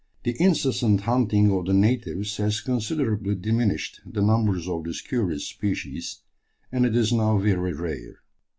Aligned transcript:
The 0.23 0.35
incessant 0.41 1.01
hunting 1.01 1.51
of 1.51 1.67
the 1.67 1.75
natives 1.75 2.37
has 2.37 2.59
considerably 2.59 3.35
diminished 3.35 4.01
the 4.03 4.23
numbers 4.23 4.67
of 4.67 4.83
this 4.85 4.99
curious 4.99 5.45
species, 5.47 6.23
and 6.71 6.87
it 6.87 6.95
is 6.95 7.13
now 7.13 7.37
very 7.37 7.73
rare. 7.73 8.23